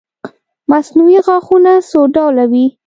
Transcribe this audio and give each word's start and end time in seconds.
مصنوعي 0.71 1.19
غاښونه 1.25 1.71
څو 1.89 1.99
ډوله 2.15 2.45
وي 2.51 2.65